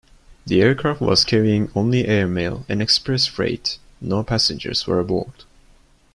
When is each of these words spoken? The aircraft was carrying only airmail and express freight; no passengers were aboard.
The 0.47 0.63
aircraft 0.63 0.99
was 0.99 1.23
carrying 1.23 1.69
only 1.75 2.07
airmail 2.07 2.65
and 2.67 2.81
express 2.81 3.27
freight; 3.27 3.77
no 4.01 4.23
passengers 4.23 4.87
were 4.87 4.99
aboard. 4.99 5.43